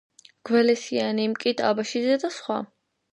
გველესიანი, 0.49 1.25
კიტა 1.43 1.67
აბაშიძე 1.73 2.17
და 2.25 2.33
სხვა. 2.39 2.57